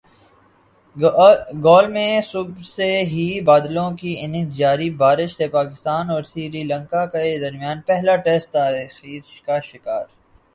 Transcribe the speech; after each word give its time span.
گال 1.63 1.87
میں 1.87 2.21
صبح 2.21 2.61
سے 2.67 2.89
ہی 3.03 3.27
بادلوں 3.41 3.89
کی 3.97 4.15
اننگز 4.19 4.57
جاری 4.57 4.89
بارش 5.03 5.35
سے 5.35 5.47
پاکستان 5.49 6.09
اور 6.09 6.23
سری 6.23 6.63
لنکا 6.63 7.05
کے 7.13 7.37
درمیان 7.39 7.81
پہلا 7.87 8.15
ٹیسٹ 8.25 8.51
تاخیر 8.51 9.21
کا 9.45 9.59
شکار 9.71 10.05